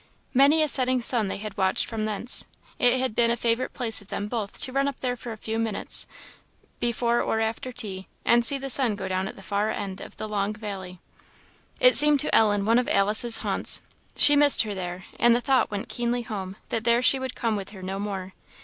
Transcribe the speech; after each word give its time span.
Many 0.33 0.63
a 0.63 0.67
setting 0.67 0.99
sun 0.99 1.27
they 1.27 1.37
had 1.37 1.55
watched 1.57 1.85
from 1.85 2.05
thence; 2.05 2.43
it 2.79 2.97
had 2.99 3.13
been 3.13 3.29
a 3.29 3.37
favourite 3.37 3.71
pleasure 3.71 4.03
of 4.03 4.07
them 4.07 4.25
both 4.25 4.59
to 4.61 4.71
run 4.71 4.87
up 4.87 4.99
there 4.99 5.15
for 5.15 5.31
a 5.31 5.37
few 5.37 5.59
minutes, 5.59 6.07
before 6.79 7.21
or 7.21 7.39
after 7.39 7.71
tea, 7.71 8.07
and 8.25 8.43
see 8.43 8.57
the 8.57 8.71
sun 8.71 8.95
go 8.95 9.07
down 9.07 9.27
at 9.27 9.35
the 9.35 9.43
far 9.43 9.69
end 9.69 10.01
of 10.01 10.17
the 10.17 10.27
long 10.27 10.53
valley. 10.53 10.99
It 11.79 11.95
seemed 11.95 12.19
to 12.21 12.33
Ellen 12.33 12.65
one 12.65 12.79
of 12.79 12.87
Alice's 12.89 13.37
haunts 13.45 13.83
she 14.15 14.35
missed 14.35 14.63
her 14.63 14.73
there 14.73 15.05
and 15.19 15.35
the 15.35 15.39
thought 15.39 15.69
went 15.69 15.87
keenly 15.87 16.23
home 16.23 16.55
that 16.69 16.83
there 16.83 17.03
she 17.03 17.19
would 17.19 17.35
come 17.35 17.55
with 17.55 17.69
her 17.69 17.83
no 17.83 17.99
more. 17.99 18.33